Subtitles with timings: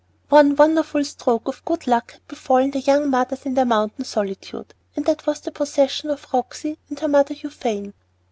[0.29, 4.73] One wonderful stroke of good luck had befallen the young mothers in their mountain solitude,
[4.95, 7.93] and that was the possession of Roxy and her mother Euphane.